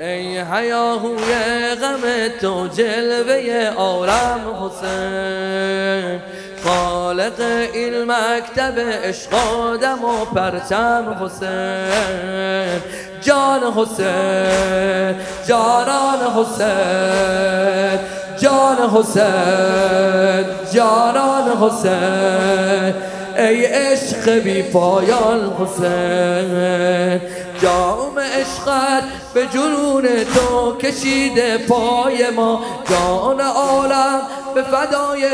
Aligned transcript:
ای 0.00 0.40
حیاهوی 0.40 1.34
غم 1.80 2.28
تو 2.40 2.68
جلوه 2.68 3.70
عالم 3.76 4.40
حسین. 4.62 6.20
خالق 6.64 7.40
این 7.72 8.04
مکتب 8.04 8.78
عشق 8.78 9.34
آدم 9.34 10.04
و 10.04 10.24
پرچم 10.24 11.16
حسین. 11.20 12.80
جان 13.22 13.60
حسین 13.76 15.14
جانان 15.48 16.18
حسین 16.36 17.98
جان 18.38 18.90
حسین 18.94 20.44
جانان 20.72 21.48
حسین. 21.62 22.94
ای 23.36 23.64
عشق 23.64 24.30
بی 24.30 24.62
پایان 24.62 25.56
حسین 25.58 27.20
جام 27.62 28.18
عشقت 28.18 29.04
به 29.34 29.46
جنون 29.46 30.02
تو 30.34 30.76
کشیده 30.76 31.58
پای 31.58 32.30
ما. 32.30 32.64
جان 32.90 33.40
عالم 33.40 34.20
به 34.54 34.62
فدای 34.62 35.28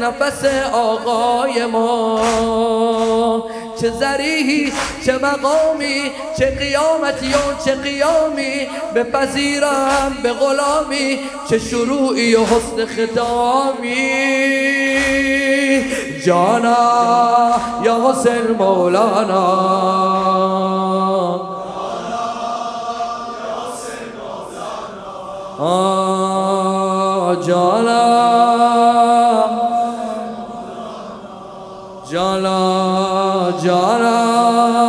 نفس 0.00 0.44
آقای 0.72 1.66
ما. 1.66 3.46
چه 3.80 3.90
زریحی 3.90 4.72
چه 5.06 5.18
مقامی 5.18 6.10
چه 6.38 6.46
قیامتی 6.50 7.28
و 7.28 7.64
چه 7.64 7.74
قیامی. 7.74 8.68
بپذیرم 8.94 10.16
به 10.22 10.32
غلامی 10.32 11.18
چه 11.50 11.58
شروعی 11.58 12.34
و 12.34 12.44
حسن 12.44 12.86
ختامی. 12.86 14.16
جانا 16.26 17.35
یا 17.82 17.96
حسین 18.04 18.56
مولانا 18.58 19.44
جالا 27.46 28.02
جالا 32.10 32.58
جالا 33.64 34.85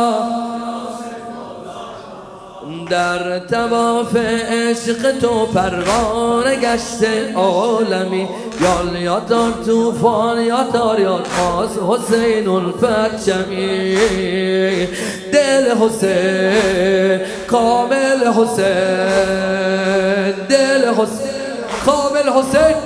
در 2.90 3.38
تواف 3.38 4.16
عشق 4.16 5.18
تو 5.20 5.46
پروانه 5.46 6.56
گشته 6.56 7.32
عالمی. 7.34 8.28
یا 8.60 9.00
یادار 9.00 9.52
توفان 9.66 10.40
یا 10.40 10.66
یاد 10.98 11.26
خاص 11.26 11.70
حسین 11.88 12.48
الپرچمی 12.48 13.96
دل 15.32 15.74
حسین 15.80 17.20
کامل 17.46 18.26
حسین 18.36 18.66
دل 20.48 20.94
حسین 20.94 21.28
کامل 21.86 22.28
حسین. 22.28 22.76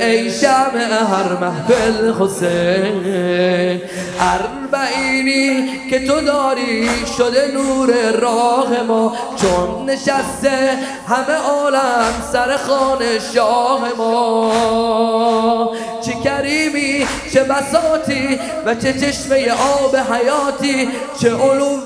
ای 0.00 0.30
شمع 0.30 0.84
هر 0.84 1.32
محفل 1.40 2.12
حسین. 2.20 3.80
اربعینی 4.20 5.68
که 5.90 6.06
تو 6.06 6.20
داری 6.20 6.90
شده 7.18 7.52
نور 7.54 7.90
راه 8.20 8.82
ما. 8.88 9.16
چون 9.36 9.90
نشسته 9.90 10.70
همه 11.08 11.34
عالم 11.34 12.12
سر 12.32 12.56
خانه 12.56 13.18
شاه 13.34 13.80
ما. 13.98 15.72
چه 16.04 16.12
کریمی 16.24 17.06
چه 17.32 17.44
بساتی 17.44 18.40
و 18.66 18.74
چه 18.74 18.92
چشمه 18.92 19.52
آب 19.52 19.96
حیاتی. 19.96 20.88
چه 21.20 21.34
علو 21.34 21.80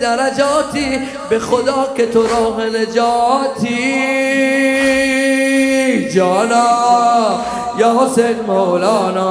درجاتی. 0.00 0.98
به 1.30 1.38
خدا 1.38 1.88
که 1.96 2.06
تو 2.06 2.26
راه 2.26 2.66
نجاتی. 2.66 4.67
جانا 6.14 6.66
یا 7.78 7.94
حسین 8.00 8.40
مولانا 8.46 9.30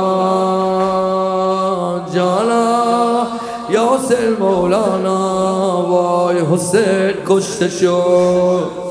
جانا 2.14 3.28
یا 3.70 3.90
حسین 3.96 4.34
مولانا 4.40 5.18
وای 5.88 6.40
حسین 6.52 7.14
کشته 7.28 7.70
شد. 7.70 8.87